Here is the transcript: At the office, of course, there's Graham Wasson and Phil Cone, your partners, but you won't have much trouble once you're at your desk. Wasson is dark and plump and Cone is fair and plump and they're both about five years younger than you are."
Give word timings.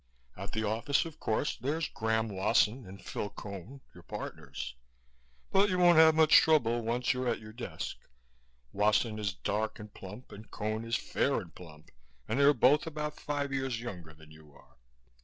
At 0.35 0.53
the 0.53 0.63
office, 0.63 1.05
of 1.05 1.19
course, 1.19 1.55
there's 1.57 1.87
Graham 1.87 2.27
Wasson 2.29 2.87
and 2.87 2.99
Phil 3.05 3.29
Cone, 3.29 3.81
your 3.93 4.01
partners, 4.01 4.73
but 5.51 5.69
you 5.69 5.77
won't 5.77 5.99
have 5.99 6.15
much 6.15 6.37
trouble 6.37 6.81
once 6.81 7.13
you're 7.13 7.27
at 7.27 7.39
your 7.39 7.53
desk. 7.53 7.97
Wasson 8.73 9.19
is 9.19 9.35
dark 9.35 9.77
and 9.77 9.93
plump 9.93 10.31
and 10.31 10.49
Cone 10.49 10.85
is 10.85 10.95
fair 10.95 11.35
and 11.39 11.53
plump 11.53 11.91
and 12.27 12.39
they're 12.39 12.51
both 12.51 12.87
about 12.87 13.19
five 13.19 13.53
years 13.53 13.79
younger 13.79 14.11
than 14.15 14.31
you 14.31 14.51
are." 14.53 14.77